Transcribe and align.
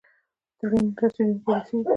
ټرین 0.59 0.87
رسیدونکی 0.99 1.75
دی 1.83 1.89